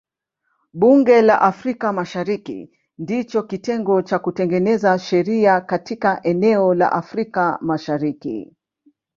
Bunge 0.79 1.21
la 1.21 1.41
Afrika 1.41 1.91
Mashariki 1.93 2.71
ndicho 2.97 3.43
kitengo 3.43 4.01
cha 4.01 4.19
kutengeneza 4.19 4.99
sheria 4.99 5.61
katika 5.61 6.23
eneo 6.23 6.73
la 6.73 6.91
Afrika 6.91 7.57
Mashariki. 7.61 8.53